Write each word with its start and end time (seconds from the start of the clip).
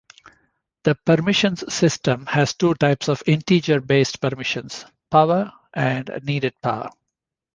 The 0.81 0.95
permissions 0.95 1.71
system 1.71 2.25
has 2.25 2.55
two 2.55 2.73
types 2.73 3.07
of 3.07 3.21
integer-based 3.27 4.19
permissions: 4.19 4.83
Power 5.11 5.51
and 5.75 6.09
Needed 6.23 6.55
Power. 6.59 6.89